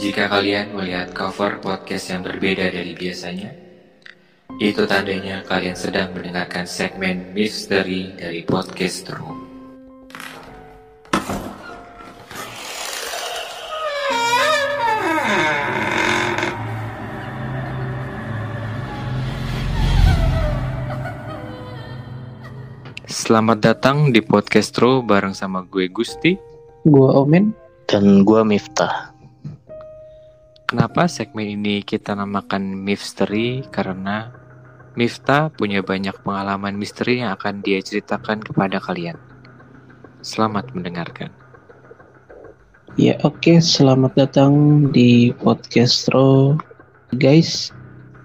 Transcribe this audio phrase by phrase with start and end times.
[0.00, 3.52] Jika kalian melihat cover podcast yang berbeda dari biasanya,
[4.56, 9.36] itu tandanya kalian sedang mendengarkan segmen misteri dari podcast Room.
[23.04, 26.40] Selamat datang di podcast Ro bareng sama gue Gusti.
[26.88, 27.52] Gua Omen.
[27.84, 29.09] Dan gua Miftah.
[30.70, 33.66] Kenapa segmen ini kita namakan Misteri?
[33.74, 34.30] Karena
[34.94, 39.18] Miftah punya banyak pengalaman misteri yang akan dia ceritakan kepada kalian.
[40.22, 41.34] Selamat mendengarkan.
[42.94, 44.52] Ya oke, selamat datang
[44.94, 46.54] di podcast Ro.
[47.18, 47.74] Guys,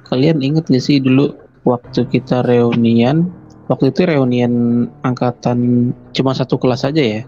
[0.06, 1.34] kalian inget gak sih dulu
[1.66, 3.26] waktu kita reunian?
[3.74, 7.22] Waktu itu reunian angkatan cuma satu kelas aja ya?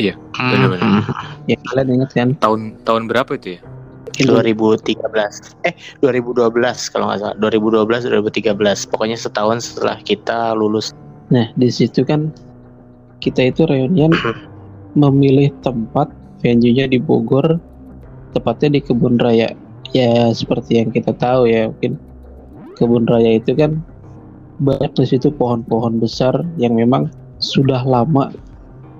[0.00, 1.04] Iya, benar-benar.
[1.52, 2.28] Ya kalian inget kan?
[2.40, 3.73] Tahun tahun berapa itu ya?
[4.14, 5.58] Itu 2013.
[5.66, 7.36] Eh, 2012 kalau nggak salah.
[7.42, 8.86] 2012 2013.
[8.86, 10.94] Pokoknya setahun setelah kita lulus.
[11.34, 12.30] Nah, di situ kan
[13.18, 14.14] kita itu reunian
[15.02, 16.12] memilih tempat
[16.44, 17.58] venue-nya di Bogor,
[18.36, 19.50] tepatnya di Kebun Raya.
[19.90, 21.98] Ya, seperti yang kita tahu ya, mungkin
[22.78, 23.82] Kebun Raya itu kan
[24.62, 27.10] banyak di situ pohon-pohon besar yang memang
[27.42, 28.30] sudah lama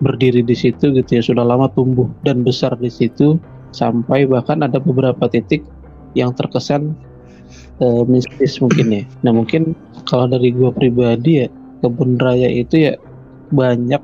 [0.03, 3.39] berdiri di situ gitu ya, sudah lama tumbuh dan besar di situ
[3.75, 5.67] sampai bahkan ada beberapa titik
[6.15, 6.95] yang terkesan
[7.83, 9.03] eh, mistis mungkin ya.
[9.27, 9.75] Nah, mungkin
[10.07, 11.47] kalau dari gua pribadi ya,
[11.83, 12.93] Kebun Raya itu ya
[13.51, 14.01] banyak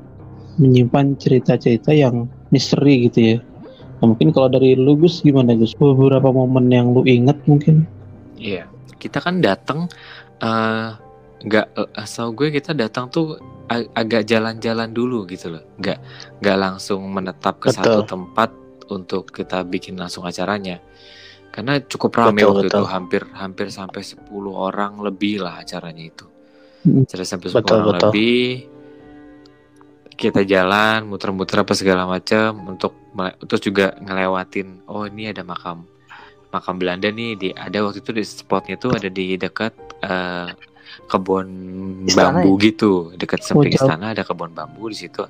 [0.61, 3.39] menyimpan cerita-cerita yang misteri gitu ya.
[4.03, 5.73] Nah, mungkin kalau dari lu Gus gimana Gus?
[5.79, 7.87] Beberapa momen yang lu inget mungkin?
[8.37, 8.67] Iya,
[8.99, 9.87] kita kan datang
[10.43, 10.89] eh,
[11.41, 15.99] nggak eh, asal gue kita datang tuh ag- agak jalan-jalan dulu gitu loh, nggak
[16.45, 18.09] nggak langsung menetap ke satu Betul.
[18.09, 18.51] tempat
[18.91, 20.83] untuk kita bikin langsung acaranya.
[21.51, 22.87] Karena cukup ramai Betul, waktu itu betul.
[22.87, 24.23] hampir hampir sampai 10
[24.55, 26.27] orang lebih lah acaranya itu.
[26.87, 28.01] Jadi sampai 10 Betul, orang betul.
[28.15, 28.47] lebih
[30.21, 32.93] kita jalan muter-muter apa segala macam untuk
[33.49, 35.89] terus juga ngelewatin oh ini ada makam
[36.53, 39.73] makam Belanda nih di ada waktu itu di spotnya tuh ada di dekat
[40.05, 40.53] eh,
[41.09, 41.49] kebun
[42.05, 45.25] Istana bambu gitu dekat samping istana ada kebun bambu di situ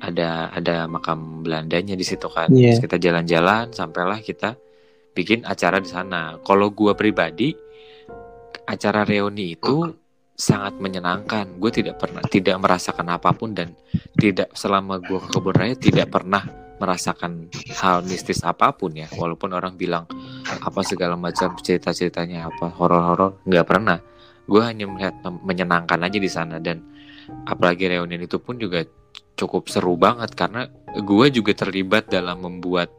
[0.00, 2.48] ada ada makam Belandanya di situ kan.
[2.50, 2.76] Iya.
[2.76, 4.56] Terus kita jalan-jalan sampailah kita
[5.12, 6.40] bikin acara di sana.
[6.40, 7.52] Kalau gua pribadi
[8.64, 9.92] acara reuni itu
[10.40, 11.60] sangat menyenangkan.
[11.60, 13.76] Gue tidak pernah tidak merasakan apa pun dan
[14.16, 16.48] tidak selama gue ke kebun raya tidak pernah
[16.80, 19.04] merasakan hal mistis apa pun ya.
[19.12, 20.08] Walaupun orang bilang
[20.48, 24.00] apa segala macam cerita ceritanya apa horor horor nggak pernah.
[24.48, 26.56] Gue hanya melihat menyenangkan aja di sana.
[26.56, 26.80] Dan
[27.44, 28.80] apalagi reunian itu pun juga
[29.40, 32.92] cukup seru banget karena gue juga terlibat dalam membuat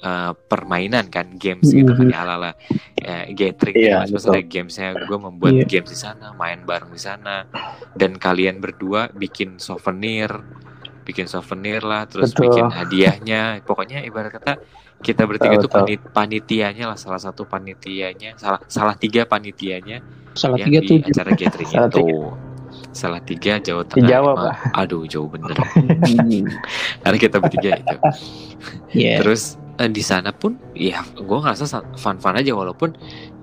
[0.00, 2.50] eh, permainan kan games gitu kan ya ala ala
[3.30, 4.30] gathering Iya, gitu mas betul.
[4.32, 5.66] ada gamesnya gue membuat Iya.
[5.68, 7.46] games di sana main bareng di sana
[7.92, 10.32] dan kalian berdua bikin souvenir
[11.02, 12.46] bikin souvenir lah terus Betul.
[12.46, 14.54] bikin hadiahnya pokoknya ibarat kata
[14.98, 19.98] kita bertiga Betul, itu panit panitianya lah salah satu panitianya salah salah tiga panitianya
[20.32, 21.10] Salah yang tiga di tujuh.
[21.10, 22.02] acara gathering Salah itu
[22.92, 24.56] salah tiga Jawa Tengah Dijawab, emang.
[24.74, 25.56] aduh jauh bener
[26.02, 26.44] Hmm.
[27.00, 27.96] karena kita bertiga itu
[28.92, 29.18] Iya.
[29.18, 31.64] terus eh, di sana pun ya gue ngerasa
[31.94, 32.92] fun fun aja walaupun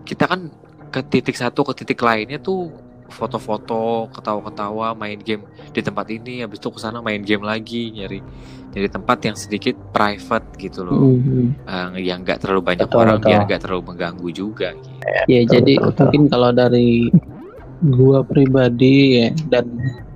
[0.04, 0.48] kita kan
[0.88, 2.70] ke titik satu ke titik lainnya tuh
[3.10, 8.22] foto-foto ketawa-ketawa main game di tempat ini habis itu ke sana main game lagi nyari
[8.70, 11.66] nyari tempat yang sedikit private gitu loh Mhm.
[11.96, 13.28] Eh, yang nggak terlalu banyak Betul, orang betul.
[13.28, 14.90] biar nggak terlalu mengganggu juga gitu.
[15.28, 16.02] Ya Betul, jadi betul, betul.
[16.06, 16.90] mungkin kalau dari
[17.84, 19.66] gua pribadi ya dan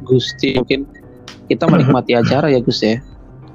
[0.04, 0.84] Gusti mungkin
[1.48, 3.00] kita menikmati acara ya Gus ya.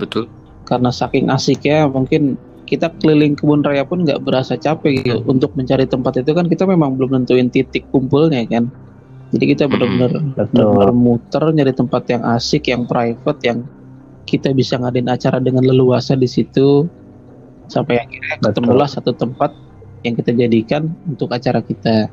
[0.00, 0.28] Betul.
[0.64, 2.36] Karena saking asiknya mungkin
[2.68, 5.24] kita keliling kebun raya pun nggak berasa capek gitu.
[5.24, 8.68] Untuk mencari tempat itu kan kita memang belum nentuin titik kumpulnya kan.
[9.32, 13.64] Jadi kita benar-benar muter nyari tempat yang asik yang private yang
[14.24, 16.88] kita bisa ngadain acara dengan leluasa di situ.
[17.68, 18.48] Sampai akhirnya Betul.
[18.52, 19.52] ketemulah satu tempat
[20.04, 22.08] yang kita jadikan untuk acara kita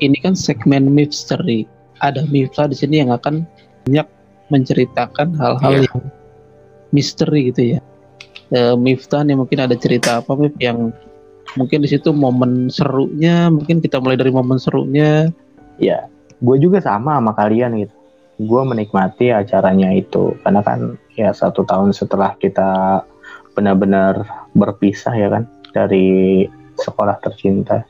[0.00, 1.64] ini kan segmen misteri
[2.00, 3.44] ada Miftah di sini yang akan
[3.86, 4.06] banyak
[4.50, 5.86] menceritakan hal-hal Iya.
[5.88, 6.00] yang
[6.90, 7.80] misteri gitu ya
[8.50, 10.90] e, Miftah nih mungkin ada cerita apa Mif yang
[11.54, 15.30] mungkin di situ momen serunya mungkin kita mulai dari momen serunya
[15.80, 16.12] Ya,
[16.44, 17.96] gue juga sama sama kalian gitu.
[18.36, 23.00] Gue menikmati acaranya itu karena kan ya satu tahun setelah kita
[23.56, 26.44] benar-benar berpisah ya kan dari
[26.76, 27.88] sekolah tercinta.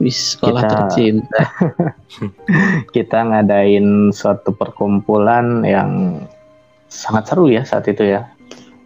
[0.00, 1.40] Wis sekolah Kita- tercinta.
[2.96, 6.24] Kita ngadain suatu perkumpulan yang
[6.88, 8.26] sangat seru ya saat itu ya.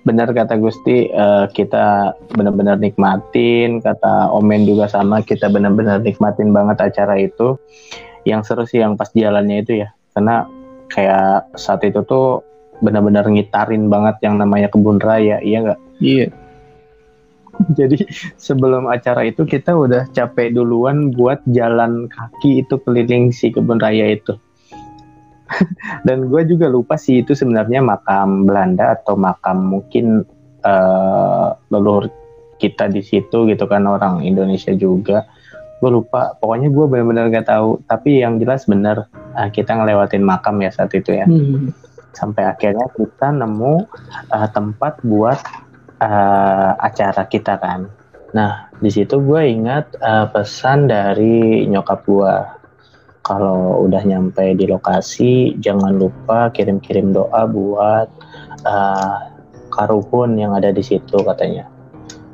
[0.05, 6.93] benar kata Gusti uh, kita benar-benar nikmatin kata Omen juga sama kita benar-benar nikmatin banget
[6.93, 7.57] acara itu.
[8.29, 10.45] Yang seru sih yang pas jalannya itu ya karena
[10.93, 12.45] kayak saat itu tuh
[12.85, 15.81] benar-benar ngitarin banget yang namanya kebun raya iya nggak?
[16.05, 16.44] Iya
[17.79, 17.99] jadi
[18.37, 24.15] sebelum acara itu kita udah capek duluan buat jalan kaki itu keliling si kebun raya
[24.15, 24.37] itu.
[26.07, 30.25] Dan gue juga lupa sih itu sebenarnya makam Belanda atau makam mungkin
[30.65, 32.11] uh, leluhur
[32.59, 35.29] kita di situ gitu kan orang Indonesia juga.
[35.83, 37.83] Gue lupa pokoknya gue benar-benar gak tahu.
[37.85, 41.27] Tapi yang jelas benar uh, kita ngelewatin makam ya saat itu ya.
[41.29, 41.71] Hmm.
[42.15, 43.91] sampai akhirnya kita nemu
[44.31, 45.35] uh, tempat buat
[46.01, 47.91] uh, acara kita kan
[48.35, 52.35] nah di situ gue ingat uh, pesan dari nyokap gue
[53.25, 58.09] kalau udah nyampe di lokasi jangan lupa kirim-kirim doa buat
[58.69, 59.35] uh,
[59.73, 61.67] karuhun yang ada di situ katanya.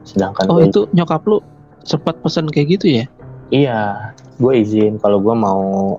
[0.03, 1.39] Sedangkan oh itu nyokap lu
[1.87, 3.05] sempat pesan kayak gitu ya?
[3.55, 3.81] Iya,
[4.43, 5.97] gue izin kalau gue mau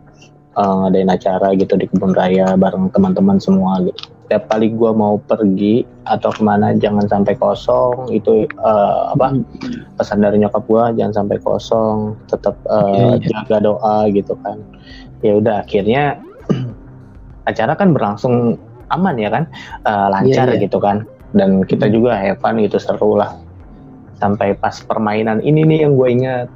[0.59, 4.11] uh, ngadain acara gitu di kebun raya bareng teman-teman semua gitu.
[4.31, 9.99] Setiap kali gue mau pergi atau ke mana jangan sampai kosong itu uh, apa hmm.
[9.99, 13.43] pesan dari nyokap gue jangan sampai kosong tetap uh, yeah, yeah.
[13.43, 14.55] jaga doa gitu kan
[15.19, 16.23] ya udah akhirnya
[17.51, 18.55] acara kan berlangsung
[18.87, 19.51] aman ya kan
[19.83, 20.63] uh, lancar yeah, yeah.
[20.63, 21.03] gitu kan
[21.35, 21.99] dan kita hmm.
[21.99, 23.35] juga have fun gitu seru lah
[24.15, 26.47] sampai pas permainan ini nih yang gue ingat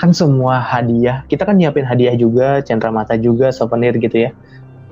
[0.00, 4.32] kan semua hadiah kita kan nyiapin hadiah juga cendera mata juga souvenir gitu ya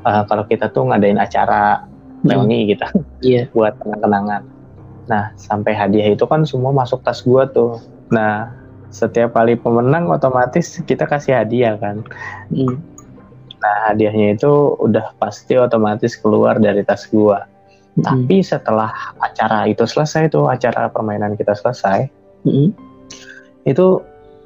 [0.05, 1.89] uh, kalau kita tuh ngadain acara
[2.25, 2.69] hmm.
[2.75, 2.87] gitu
[3.23, 3.45] yeah.
[3.57, 4.43] buat kenang-kenangan
[5.09, 7.81] nah sampai hadiah itu kan semua masuk tas gue tuh
[8.13, 8.53] nah
[8.89, 12.05] setiap kali pemenang otomatis kita kasih hadiah kan
[12.53, 12.99] hmm
[13.59, 17.47] Nah, hadiahnya itu udah pasti otomatis keluar dari tas gua.
[17.99, 18.05] Mm-hmm.
[18.07, 22.07] Tapi setelah acara itu selesai tuh, acara permainan kita selesai,
[22.47, 22.69] mm-hmm.
[23.67, 23.87] itu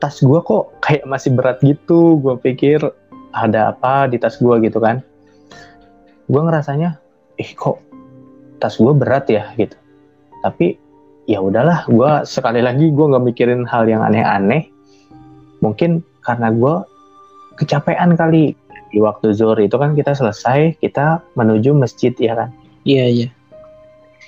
[0.01, 2.17] tas gua kok kayak masih berat gitu.
[2.25, 2.81] Gua pikir
[3.37, 5.05] ada apa di tas gua gitu kan.
[6.33, 6.97] Gua ngerasanya,
[7.43, 7.83] ih kok
[8.63, 9.51] tas gua berat ya?
[9.59, 9.75] Gitu.
[10.47, 10.79] Tapi
[11.27, 14.71] ya udahlah, gua sekali lagi gua nggak mikirin hal yang aneh-aneh.
[15.59, 16.87] Mungkin karena gua
[17.59, 18.55] kecapean kali.
[18.93, 22.53] Di waktu zuhur itu kan kita selesai kita menuju masjid ya kan?
[22.85, 23.29] Iya iya.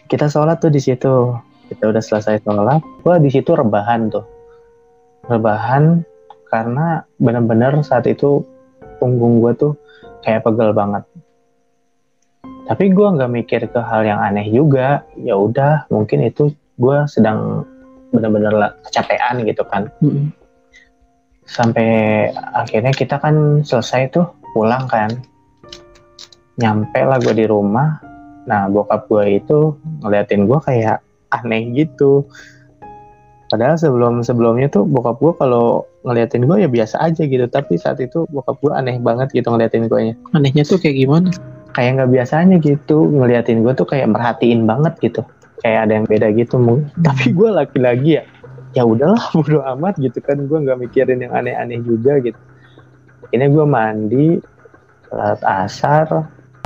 [0.09, 1.37] Kita sholat tuh di situ.
[1.69, 4.25] Kita udah selesai sholat gua di situ rebahan tuh.
[5.29, 6.01] Rebahan
[6.49, 8.47] karena benar-benar saat itu
[9.03, 9.73] punggung gue tuh
[10.23, 11.03] kayak pegel banget
[12.65, 15.05] tapi gue nggak mikir ke hal yang aneh juga.
[15.21, 17.69] Ya udah mungkin itu gue sedang
[18.11, 19.93] benar-benar kecapean gitu kan.
[20.01, 20.27] Mm -hmm.
[21.45, 24.25] sampai akhirnya kita kan selesai tuh
[24.57, 25.13] pulang kan.
[26.57, 28.01] Nyampe lah gue di rumah.
[28.49, 31.05] Nah bokap gue itu ngeliatin gue kayak
[31.37, 32.25] aneh gitu.
[33.53, 37.45] Padahal sebelum sebelumnya tuh bokap gue kalau ngeliatin gue ya biasa aja gitu.
[37.45, 41.29] Tapi saat itu bokap gue aneh banget gitu ngeliatin gue nya anehnya tuh kayak gimana
[41.75, 43.11] kayak nggak biasanya gitu.
[43.11, 45.23] Ngeliatin gue tuh kayak merhatiin banget gitu.
[45.61, 46.57] Kayak ada yang beda gitu
[47.01, 48.25] tapi gue laki-laki ya
[48.75, 50.39] ya udahlah bodo amat gitu kan.
[50.47, 52.39] Gue nggak mikirin yang aneh-aneh juga gitu.
[53.35, 54.39] Ini gue mandi
[55.11, 56.07] salat asar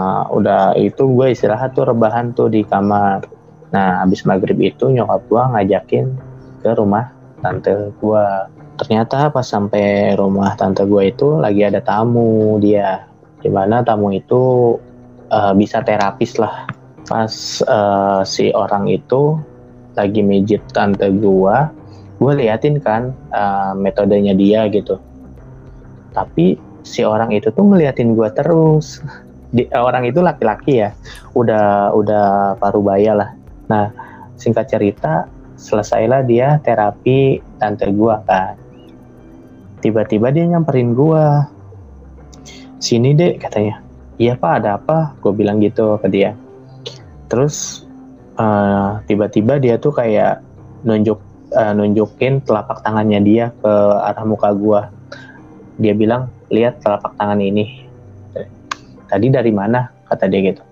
[0.00, 3.24] uh, udah itu gue istirahat tuh rebahan tuh di kamar.
[3.72, 6.06] Nah abis maghrib itu nyokap gue ngajakin
[6.64, 8.24] ke rumah tante gue
[8.78, 13.04] ternyata pas sampai rumah tante gue itu lagi ada tamu dia.
[13.38, 14.74] Di mana tamu itu
[15.32, 16.68] uh, bisa terapis lah.
[17.08, 17.32] Pas
[17.64, 19.40] uh, si orang itu
[19.96, 21.56] lagi mijit tante gue
[22.18, 24.98] gue liatin kan uh, metodenya dia gitu.
[26.12, 29.00] Tapi si orang itu tuh ngeliatin gue terus.
[29.48, 30.92] Di, orang itu laki-laki ya
[31.32, 33.30] udah udah parubaya lah.
[33.72, 33.88] Nah
[34.36, 35.24] singkat cerita
[35.56, 38.54] selesailah dia terapi tante gue kan.
[39.78, 41.24] Tiba-tiba dia nyamperin gue
[42.78, 43.87] sini deh katanya
[44.18, 45.14] iya pak ada apa?
[45.22, 46.34] Gue bilang gitu ke dia.
[47.30, 47.86] Terus
[48.36, 50.42] uh, tiba-tiba dia tuh kayak
[50.84, 51.18] nunjuk
[51.54, 53.72] uh, nunjukin telapak tangannya dia ke
[54.04, 54.80] arah muka gue
[55.78, 57.86] dia bilang lihat telapak tangan ini.
[59.08, 59.88] Tadi dari mana?
[60.08, 60.64] kata dia gitu.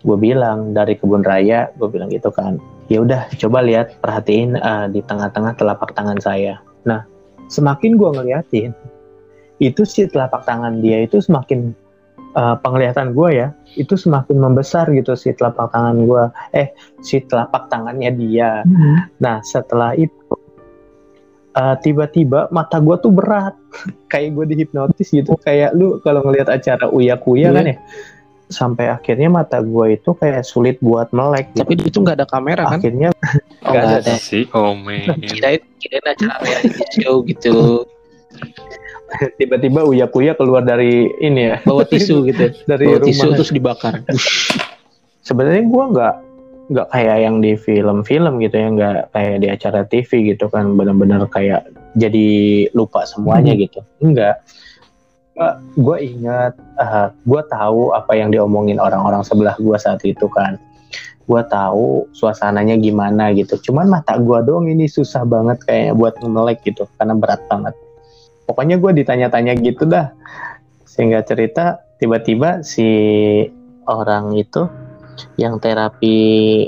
[0.00, 1.68] Gue bilang dari kebun raya.
[1.76, 2.56] Gue bilang gitu kan.
[2.88, 6.56] Ya udah coba lihat perhatiin uh, di tengah-tengah telapak tangan saya.
[6.88, 7.04] Nah
[7.52, 8.72] semakin gue ngeliatin
[9.58, 11.74] itu si telapak tangan dia itu semakin
[12.38, 16.70] uh, penglihatan gue ya itu semakin membesar gitu si telapak tangan gue eh
[17.02, 19.18] si telapak tangannya dia hmm.
[19.18, 20.14] nah setelah itu
[21.58, 23.58] uh, tiba-tiba mata gue tuh berat
[24.12, 27.54] kayak gue dihipnotis gitu kayak lu kalau ngelihat acara uya kuya yeah.
[27.58, 27.78] kan ya
[28.48, 31.68] sampai akhirnya mata gue itu kayak sulit buat melek gitu.
[31.68, 32.80] Tapi itu nggak ada kamera kan?
[32.80, 33.12] akhirnya
[33.68, 34.12] Oh, nggak nggak ada.
[34.16, 34.24] ada.
[34.24, 35.20] Si Omen.
[35.20, 37.84] Kirain, kirain acara reality show gitu.
[39.36, 41.56] tiba-tiba uya kuya keluar dari ini ya.
[41.64, 42.52] Bawa tisu gitu.
[42.68, 43.94] dari Bawa tisu rumah terus dibakar.
[45.24, 46.14] sebenarnya gue nggak
[46.68, 48.68] nggak kayak yang di film-film gitu ya.
[48.68, 50.76] Nggak kayak di acara TV gitu kan.
[50.76, 52.28] Benar-benar kayak jadi
[52.76, 53.62] lupa semuanya Hmm.
[53.64, 53.80] gitu.
[54.04, 54.36] Enggak
[55.78, 56.58] gue ingat
[57.22, 60.58] gue tahu apa yang diomongin orang-orang sebelah gue saat itu kan.
[61.28, 63.54] Gue tahu suasananya gimana gitu.
[63.60, 66.88] Cuman mata gue doang ini susah banget kayak buat melek gitu.
[66.98, 67.76] Karena berat banget
[68.48, 70.16] pokoknya gue ditanya-tanya gitu dah
[70.88, 72.88] sehingga cerita tiba-tiba si
[73.84, 74.64] orang itu
[75.36, 76.66] yang terapi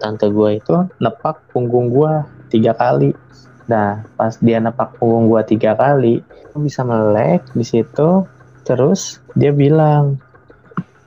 [0.00, 2.12] tante gue itu nepak punggung gue
[2.48, 3.12] tiga kali.
[3.70, 6.24] Nah, pas dia nepak punggung gue tiga kali,
[6.58, 8.26] bisa melek di situ.
[8.66, 10.18] Terus dia bilang,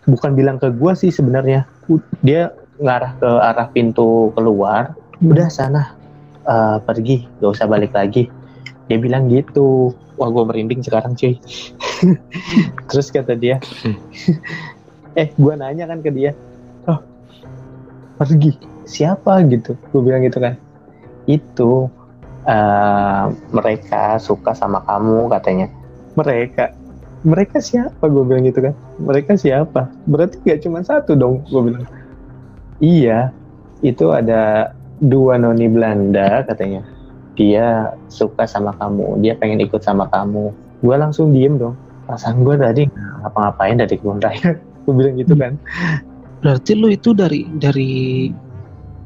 [0.07, 1.67] bukan bilang ke gue sih sebenarnya,
[2.23, 4.95] dia ngarah ke arah pintu keluar.
[5.19, 5.95] Udah sana
[6.47, 8.31] eh, pergi, gak usah balik lagi.
[8.93, 9.89] Dia bilang gitu.
[10.21, 11.41] Wah, gue merinding sekarang cuy.
[12.93, 13.57] Terus kata dia,
[15.19, 16.37] eh gue nanya kan ke dia,
[16.85, 17.01] oh
[18.21, 18.53] pergi
[18.85, 19.41] siapa?
[19.49, 19.73] Gitu.
[19.89, 20.53] Gue bilang gitu kan.
[21.25, 21.89] Itu
[22.45, 25.73] eh, mereka suka sama kamu katanya.
[26.13, 26.77] Mereka
[27.25, 28.05] mereka siapa?
[28.05, 28.77] Gue bilang gitu kan.
[29.01, 29.89] Mereka siapa?
[30.05, 31.89] Berarti gak cuma satu dong gue bilang.
[32.77, 33.33] Iya
[33.81, 34.71] itu ada
[35.03, 36.92] dua noni Belanda katanya
[37.33, 40.53] dia suka sama kamu dia pengen ikut sama kamu.
[40.83, 41.75] Gue langsung diem dong.
[42.03, 44.59] Perasaan gue tadi nggak ngapa-ngapain dari kebun raya?
[44.83, 45.55] Gue bilang gitu kan.
[46.43, 48.27] Berarti lu itu dari dari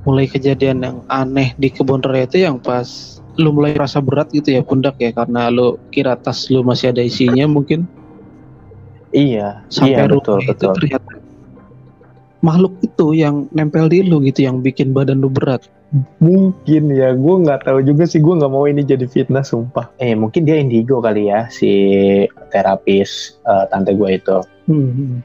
[0.02, 4.50] mulai kejadian yang aneh di kebun raya itu yang pas lu mulai rasa berat gitu
[4.58, 7.86] ya pundak ya karena lu kira tas lu masih ada isinya mungkin?
[9.14, 10.74] Iya sampai iya rumah betul itu betul.
[10.82, 11.12] ternyata
[12.46, 15.66] makhluk itu yang nempel di lu gitu yang bikin badan lu berat.
[16.20, 18.20] Mungkin ya, gue nggak tahu juga sih.
[18.20, 19.88] Gue nggak mau ini jadi fitnah, sumpah.
[20.04, 21.72] Eh, mungkin dia indigo kali ya, si
[22.52, 24.38] terapis eh, tante gue itu.
[24.68, 25.24] Hmm.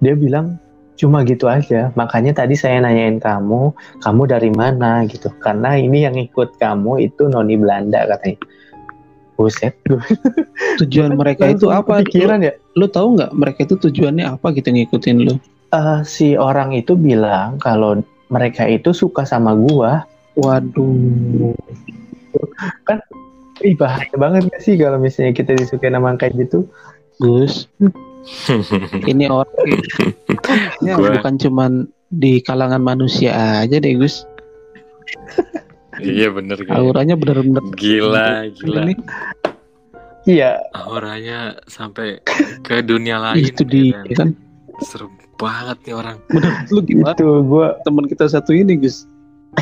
[0.00, 0.56] Dia bilang
[0.96, 1.92] cuma gitu aja.
[2.00, 5.28] Makanya tadi saya nanyain kamu, kamu dari mana gitu.
[5.36, 8.40] Karena ini yang ikut kamu itu noni Belanda katanya.
[9.34, 9.74] Buset,
[10.82, 12.02] Tujuan mereka itu apa?
[12.06, 12.54] Pikiran ya.
[12.78, 15.34] Lu, tahu nggak mereka itu tujuannya apa gitu ngikutin lu?
[15.74, 17.98] Eh, si orang itu bilang kalau
[18.30, 20.06] mereka itu suka sama gua.
[20.38, 21.54] Waduh.
[23.62, 26.66] Ih bahaya banget gak sih kalau misalnya kita disukai nama kayak gitu?
[27.22, 27.70] Gus,
[29.10, 29.78] ini orang
[30.82, 31.72] ya, Gua- bukan cuman
[32.10, 34.26] di kalangan manusia aja deh Gus.
[36.02, 36.74] Iya bener kan.
[36.80, 38.82] Auranya bener-bener Gila, gila.
[38.88, 38.94] ini
[40.24, 42.16] Iya, Auranya sampai
[42.64, 43.44] ke dunia lain.
[43.44, 44.28] itu di ya ya kan.
[44.80, 46.16] Serem banget nih orang.
[46.32, 47.12] Bener lu gimana?
[47.12, 49.04] itu gua Teman kita satu ini Gus.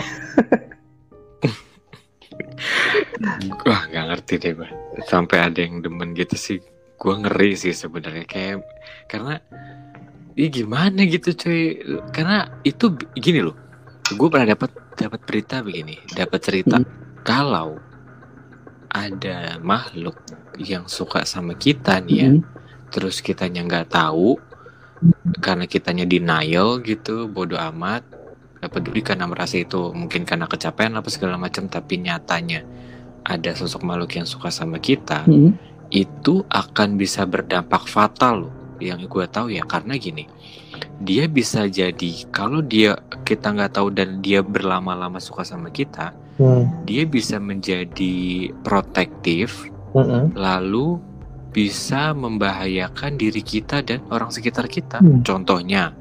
[3.67, 4.69] Wah nggak ngerti deh gue.
[5.07, 6.59] Sampai ada yang demen gitu sih.
[6.95, 8.63] Gue ngeri sih sebenarnya kayak
[9.11, 9.43] karena
[10.33, 11.77] Ih gimana gitu cuy
[12.09, 13.53] Karena itu gini loh
[14.17, 16.89] Gue pernah dapat dapat berita begini Dapat cerita Hmm.
[17.23, 17.79] Kalau
[18.89, 20.19] Ada makhluk
[20.61, 22.43] Yang suka sama kita nih ya Hmm.
[22.93, 24.37] Terus kitanya nggak tahu
[25.41, 28.05] Karena kitanya denial gitu Bodoh amat
[28.63, 32.63] Gak peduli karena merasa itu Mungkin karena kecapean apa segala macam Tapi nyatanya
[33.25, 35.55] Ada sosok makhluk yang suka sama kita Hmm.
[35.93, 40.27] itu akan bisa berdampak fatal loh yang gue tahu ya karena gini
[41.03, 46.87] dia bisa jadi kalau dia kita nggak tahu dan dia berlama-lama suka sama kita hmm,
[46.87, 50.35] dia bisa menjadi protektif mm-mm.
[50.35, 50.99] lalu
[51.53, 55.21] bisa membahayakan diri kita dan orang sekitar kita Hmm.
[55.21, 55.93] contohnya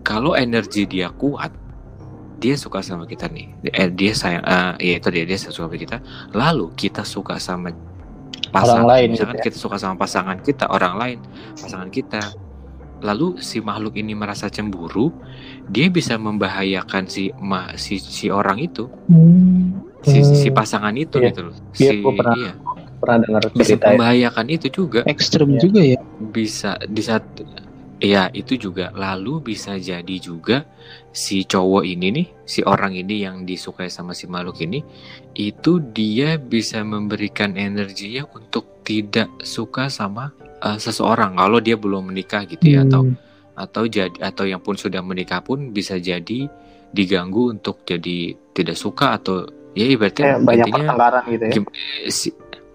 [0.00, 1.52] kalau energi dia kuat
[2.40, 5.76] dia suka sama kita nih eh, dia sayang eh, ya itu dia dia suka sama
[5.76, 6.00] kita
[6.32, 7.68] lalu kita suka sama
[8.50, 9.46] pasangan lain misalkan gitu ya.
[9.46, 11.18] kita suka sama pasangan kita orang lain
[11.56, 12.22] pasangan kita
[13.00, 15.08] lalu si makhluk ini merasa cemburu
[15.66, 18.90] dia bisa membahayakan si ma, si si orang itu
[20.02, 20.56] si, si Hmm.
[20.56, 21.28] pasangan itu Iya.
[21.30, 22.52] gitu loh Iya, si gua pernah iya
[23.00, 23.90] pernah dengar bisa cerita ya.
[23.96, 25.60] membahayakan itu juga Ekstrem Iya.
[25.60, 25.98] juga ya.
[26.20, 27.24] bisa di saat
[28.00, 30.64] ya itu juga lalu bisa jadi juga
[31.12, 34.80] si cowok ini nih si orang ini yang disukai sama si makhluk ini
[35.36, 40.32] itu dia bisa memberikan energinya untuk tidak suka sama
[40.64, 43.16] uh, seseorang kalau dia belum menikah gitu ya atau Hmm.
[43.54, 46.48] atau jadi atau yang pun sudah menikah pun bisa jadi
[46.96, 49.44] diganggu untuk jadi tidak suka atau
[49.76, 51.52] ya ibaratnya Kayak banyak pertengkaran gitu ya.
[51.52, 51.72] Gim-
[52.08, 52.28] si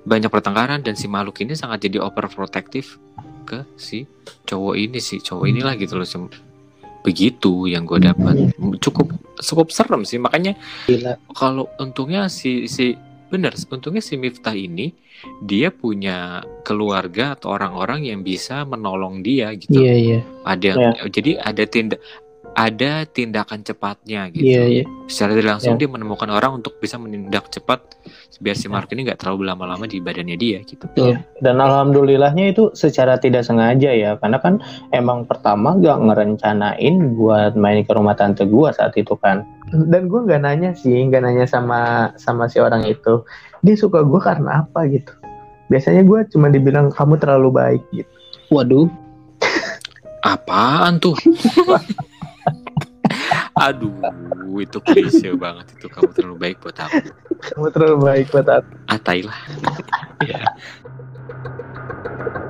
[0.06, 3.02] banyak pertengkaran dan si makhluk ini sangat jadi overprotective
[3.46, 4.06] ke si
[4.46, 6.08] cowok ini si cowok inilah gitu loh
[7.06, 8.58] begitu yang gue dapat.
[8.82, 10.18] Cukup cukup serem sih.
[10.18, 10.58] Makanya
[11.38, 12.98] kalau untungnya si si
[13.30, 14.94] bener untungnya si Miftah ini
[15.42, 19.86] dia punya keluarga atau orang-orang yang bisa menolong dia gitu.
[19.86, 20.20] Iya iya.
[20.46, 20.70] Ada
[21.14, 22.02] jadi ada tindak
[22.56, 24.84] ada tindakan cepatnya gitu iya iya.
[25.12, 25.80] secara tidak langsung Ya.
[25.84, 27.84] dia menemukan orang untuk bisa menindak cepat
[28.40, 30.88] biar si Mark ini nggak terlalu lama-lama di badannya dia gitu
[31.40, 34.60] Dan alhamdulillahnya itu secara tidak sengaja ya, karena kan
[34.92, 39.48] emang pertama gak ngerencanain buat main ke rumah tante gua saat itu kan.
[39.72, 43.24] Dan gua nggak nanya sih, nggak nanya sama sama si orang itu,
[43.64, 45.12] dia suka gua karena apa gitu.
[45.72, 48.12] Biasanya gua cuma dibilang kamu terlalu baik gitu.
[48.52, 48.88] Waduh.
[50.26, 51.14] apaan tuh
[53.56, 53.96] Aduh,
[54.60, 57.08] itu klise banget itu kamu terlalu baik buat aku.
[57.40, 58.72] Kamu terlalu baik buat aku.
[58.92, 59.40] Atailah.
[60.28, 60.44] yeah.